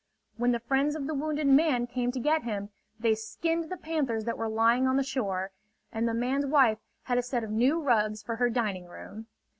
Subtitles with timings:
[0.35, 2.69] When the friends of the wounded man came to get him,
[2.99, 5.51] they skinned the panthers that were lying on the shore;
[5.91, 9.27] and the man's wife had a set of new rugs for her dining room.